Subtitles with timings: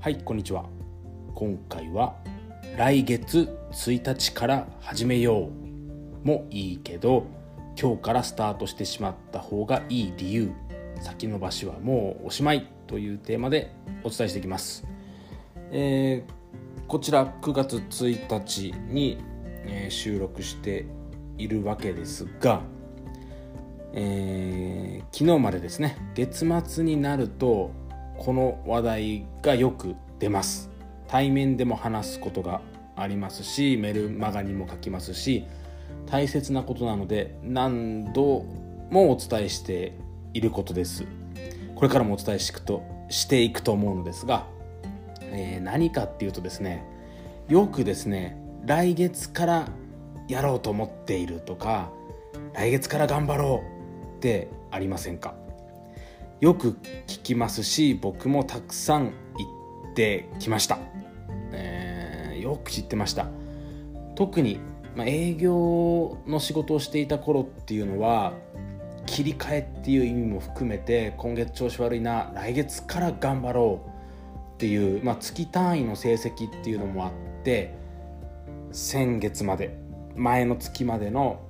[0.00, 0.64] はいこんにちは。
[1.34, 2.14] 今回は
[2.76, 5.50] 来月1日から始めよ
[6.22, 6.26] う。
[6.26, 7.26] もいいけど
[7.76, 10.52] 今日からスタートしてしまった方がいい理由
[11.00, 13.74] 先延ばしはもうおしまいというテーマで
[14.04, 14.86] お伝えしていきます、
[15.72, 19.18] えー、こちら9月1日に、
[19.66, 20.86] え、収録して
[21.38, 22.62] いるわけですが、
[23.94, 27.72] えー、昨日までですね月末になると
[28.18, 30.70] この話題がよく出ます。
[31.06, 32.60] 対面でも話すことが
[32.94, 35.46] ありますしメルマガにも書きますし
[36.06, 38.44] 大切なことなので何度
[38.90, 39.94] もお伝えして
[40.34, 41.04] いることです。
[41.74, 44.46] これからもお伝えしていくとしていくと思うのですが、
[45.22, 46.84] えー、何かっていうとですね
[47.48, 49.68] よくですね来月から
[50.28, 51.90] やろうと思っているとか
[52.52, 55.34] 来月から頑張ろうってありませんか？
[56.40, 60.78] よく聞きますし僕もたくさん言ってきました、
[61.52, 63.26] えー、よく知ってました。
[64.14, 64.60] 特に、
[64.96, 68.34] まあ、営業の仕事をしていた頃っていうのは
[69.06, 73.88] 切り替えっていう意味も含めて今月調子悪いな来月から頑張ろう
[74.54, 77.12] っていう、まあ、月単位の成績っていうのもあっ
[77.44, 77.74] て
[78.70, 79.78] 先月まで
[80.14, 81.40] 前の月までの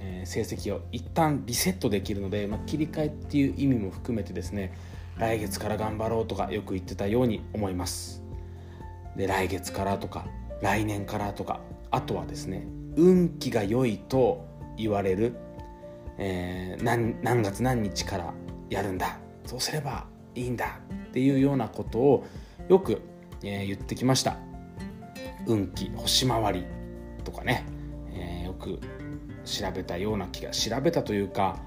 [0.00, 4.72] え成績を一旦リセットできるので、まあ、切り替えっていう意味も含めてですね
[5.18, 8.22] 来月から頑張ろうとかよく言ってたように思います。
[9.16, 10.26] で来月からとか
[10.62, 11.60] 来年からとか
[11.90, 15.34] あとはですね運気が良いと言われる、
[16.18, 18.34] えー、何何月何日から
[18.70, 22.26] やるんだそうすればいいんだっていうようなことを
[22.68, 23.00] よく、
[23.42, 24.36] えー、言ってきました。
[25.46, 26.64] 運気星回り
[27.24, 27.64] とかね、
[28.12, 28.78] えー、よく
[29.48, 31.58] 調べたような気が調べたというか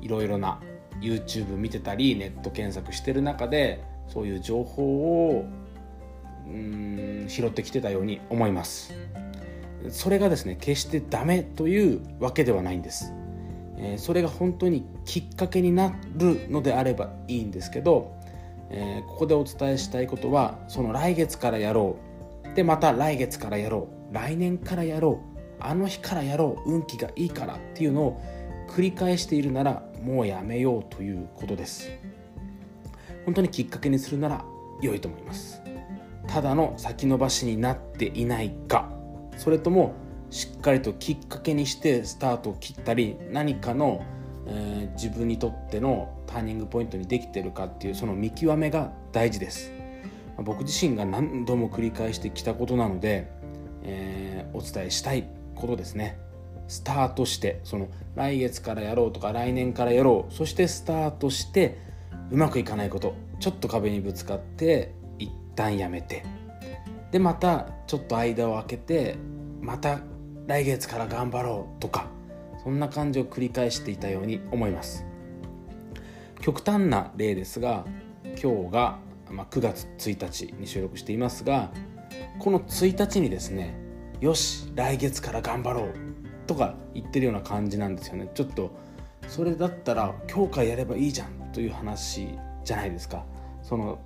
[0.00, 0.60] いろいろな
[1.00, 5.44] YouTube 見てたりネット検索してる中でそういう情報を
[6.46, 8.92] うん拾ってきてたように思います。
[9.88, 13.14] それがですね決してダメというわけではないんです、
[13.78, 18.14] えー、それが本当にきっかけになるのであればいいんですけど、
[18.68, 21.96] えー、ここでお伝えしたいことはその来月からやろ
[22.52, 22.54] う。
[22.54, 24.14] でまた来月からやろう。
[24.14, 25.29] 来年からやろう。
[25.60, 28.22] あの日からやろう運気がいいからっていうのを
[28.68, 31.90] 繰り返しているならもうやめようということです。
[33.24, 34.44] 本当にきっかけにするなら
[34.80, 35.62] 良いと思います。
[36.26, 38.90] ただの先延ばしになっていないか。
[39.36, 39.94] それとも
[40.30, 44.04] しっかりときっかけにしてスタートを切ったり何かの、
[44.46, 49.72] えー、自分にとってのターニングポイントにできてるかっていうその見極めが大事です。
[50.38, 53.30] 僕自身が何度も繰り返してきたことなので、
[53.82, 55.39] えー、お伝えしたい。
[55.60, 56.18] ことですね。
[56.68, 60.34] スタートしてその来月からやろうとか来年からやろう。
[60.34, 61.78] そしてスタートして
[62.30, 63.14] うまくいかないこと。
[63.40, 66.24] ちょっと壁にぶつかって一旦やめて。
[67.10, 69.16] でまたちょっと間を空けて
[69.60, 70.00] また
[70.46, 72.06] 来月から頑張ろうとか
[72.62, 75.04] そんな感じを繰り返していたように思います。
[76.40, 77.84] 極端な例ですが
[78.42, 78.98] 今日が、
[79.30, 81.70] まあ、9月1日に収録していますが
[82.38, 83.74] この1日にですね
[84.20, 85.94] よし来月から頑張ろう
[86.46, 88.30] とか言ってるような感じなんですよね。
[88.34, 88.70] ちょっと
[89.28, 92.28] それだったら今日からやればいいじゃんという話
[92.64, 93.24] じゃないですか。
[93.62, 93.98] その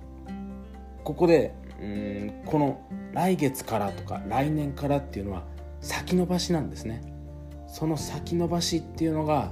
[1.03, 2.79] ここでうんこの
[3.13, 5.43] 来月からとか来年からっていうのは
[5.81, 7.01] 先延ばしなんですね。
[7.67, 9.51] その先延ばしっていうのが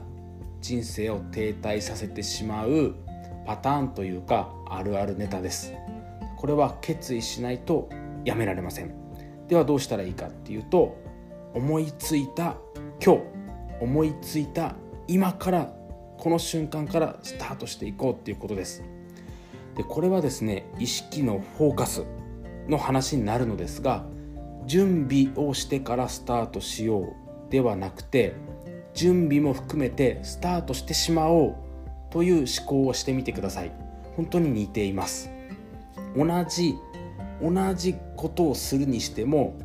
[0.61, 2.95] 人生を停滞させてしまう
[3.45, 5.73] パターンというかあるあるネタです。
[6.37, 7.89] これは決意しないと
[8.23, 9.02] やめられません。
[9.53, 10.97] ではどうしたらいいかっていうと
[11.53, 12.57] 思いついた
[12.99, 13.21] 今日
[13.81, 14.73] 思いついた
[15.07, 15.71] 今から
[16.17, 18.83] この瞬間からスタートしていこうっていうことです。
[19.75, 22.03] でこれはですね意識のフォーカス
[22.67, 24.05] の話になるのですが
[24.65, 28.33] 準備をしてからスタートしようではなくて
[28.95, 31.55] 準備も含めてスタートしてしまおう
[32.09, 33.71] という思考をしてみてください。
[34.15, 35.29] 本当に似ています。
[36.15, 36.73] 同じ
[37.43, 39.59] 同じことをするにしても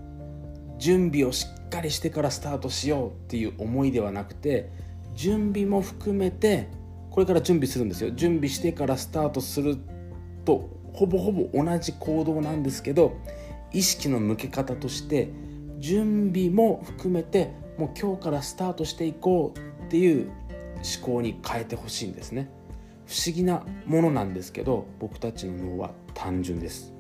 [0.79, 4.71] 準備をしっかりしてからスタートしようっていう思いではなくて
[5.15, 6.69] 準備も含めて
[7.11, 8.11] これから準備するんですよ。
[8.13, 9.77] 準備してからスタートする
[10.45, 13.17] とほぼほぼ同じ行動なんですけど
[13.73, 15.31] 意識の向け方として
[15.79, 20.31] 準備も含めてもう今日からスタートしていこうっていう
[21.01, 22.51] 思考に変えてほしいんですね。
[23.07, 26.98] 不思議なものなんですけど僕たちの脳は単純です。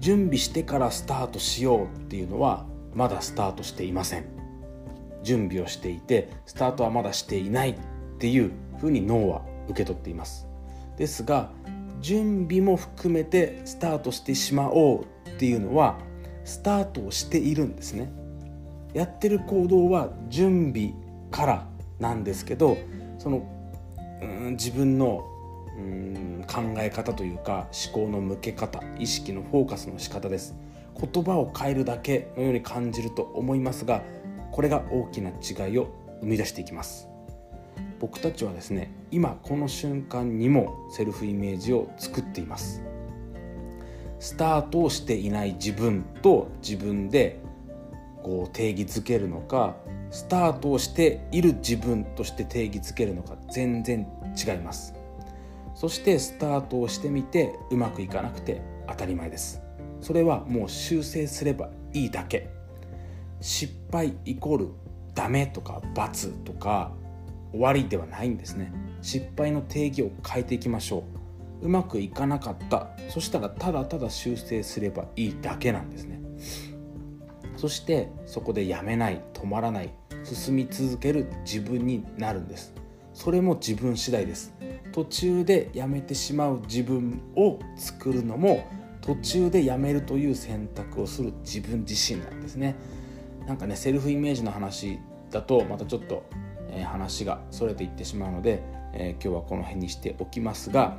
[0.00, 4.24] 準備してからスタートしようっていうのはまだスタートしていません。
[5.22, 7.76] 準備をしていてスタートはまだしていないっ
[8.18, 10.46] ていうふうに脳は受け取っています。
[10.96, 11.50] ですが
[12.00, 15.98] 準備も含めてスタートしてしまおうっていうのは
[16.44, 18.10] スタートをしているんですね。
[18.94, 20.94] やってる行動は準備
[21.30, 21.66] から
[21.98, 22.76] なんですけど
[23.18, 23.46] その
[24.22, 25.24] うん自分の
[25.80, 30.54] うん考え方というか思考の向け方意識のフォーカスの仕方です。
[31.00, 34.02] 言葉を変えるだけのように感じると思いますが
[34.50, 35.88] これが大きな違いを
[36.20, 37.08] 生み出していきます。
[37.98, 42.82] 僕たちはですね今この瞬間にもセルフイメージを作っています。
[44.18, 47.40] スタートをしていない自分と自分で
[48.22, 49.76] こう定義づけるのか
[50.10, 54.06] スタートをしている自分として定義づけるのか全然
[54.36, 54.99] 違います。
[55.80, 59.62] そしてスタートをしてみてうまくいかなくて当たり前です。
[60.02, 62.50] それはもう修正すればいいだけ。
[63.40, 64.68] 失敗イコール
[65.14, 66.92] ダメとか罰とか
[67.50, 68.70] 終わりではないんですね。
[69.00, 71.02] 失敗の定義を変えていきましょ
[71.62, 71.64] う。
[71.64, 72.88] うまくいかなかった。
[73.08, 76.20] そしたらただただ修正すればいいだけなんですね。
[77.56, 79.94] そしてそこでやめない止まらない
[80.24, 82.74] 進み続ける自分になるんです。
[83.14, 84.52] それも自分次第です。
[84.92, 88.66] 途中でやめてしまう自分を作るのも
[89.00, 92.76] 途中でやめるという選択をする自分自身なんですね。
[93.46, 94.98] なんかねセルフイメージの話
[95.30, 96.24] だとまたちょっと、
[96.70, 100.96] えー、話がそれていってしまうので、えー、今日はこの辺にしておきますが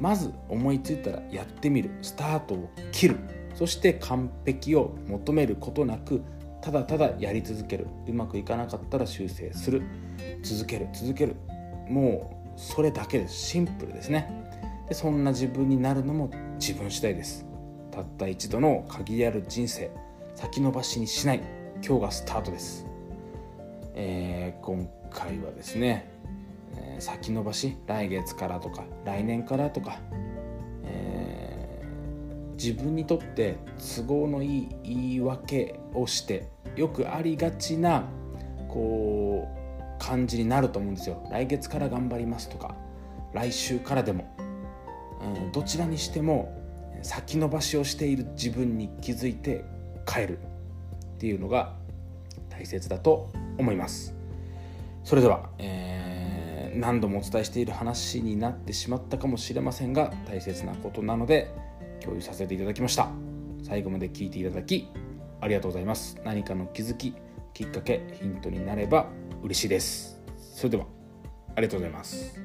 [0.00, 1.90] まず思いついたらやってみる。
[2.02, 3.16] スタートを切る。
[3.54, 6.22] そして完璧を求めることなく
[6.60, 7.86] ただただやり続ける。
[8.06, 9.82] うまくいかなかったら修正する。
[10.42, 10.88] 続ける。
[10.92, 11.36] 続ける。
[11.88, 13.34] もうそれだけです。
[13.34, 14.28] シンプルですね。
[14.88, 17.48] でそんな自分になるのも自分次第です。
[17.98, 19.90] たった一度の限りある人生
[20.36, 21.40] 先延ばしにしない
[21.84, 22.86] 今日がスタートです、
[23.94, 26.08] えー、今回はですね、
[26.76, 29.98] えー、先延ばし来月からとか来年からとか、
[30.84, 33.56] えー、自分にとって
[33.96, 38.04] 都合のいい言い訳をしてよくありがちな
[38.68, 39.57] こう
[39.98, 41.26] 感じになると思うんですよ。
[41.30, 42.74] 来月から頑張りますとか
[43.32, 44.34] 来週からでも、
[45.20, 46.54] うん、どちらにしても
[47.02, 49.64] 先延ばしをしている自分に気づいて
[50.10, 50.40] 変えるっ
[51.18, 51.74] ていうのが
[52.48, 54.14] 大切だと思います。
[55.04, 61.50] それでは、えー、何度もお伝えしている話になってしまったかもしれませんが大切なことなので
[62.00, 63.08] 共有させていただきました。
[63.62, 64.88] 最後まで聞いていただき
[65.40, 66.20] ありがとうございます。
[66.24, 67.14] 何かの気づき
[67.54, 69.06] きっかけヒントになれば
[69.42, 70.20] 嬉しいです。
[70.38, 70.86] それでは
[71.54, 72.40] ありがとうございます。